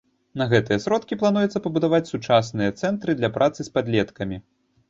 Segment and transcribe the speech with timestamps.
[0.41, 4.43] На гэтыя сродкі плануецца пабудаваць сучасныя цэнтры для працы з падлеткамі.